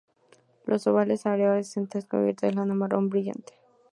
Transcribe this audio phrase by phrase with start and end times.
[0.65, 3.53] Los ovales areolas están cubiertas de lana marrón brillante.